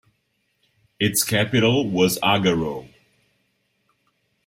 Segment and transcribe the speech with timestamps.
[0.99, 2.89] Its capital was Agaro.